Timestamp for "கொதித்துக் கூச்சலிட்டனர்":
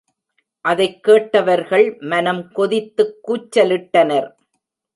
2.51-4.29